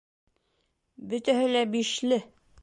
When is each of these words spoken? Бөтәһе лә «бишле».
Бөтәһе 1.11 1.45
лә 1.53 1.63
«бишле». 1.75 2.21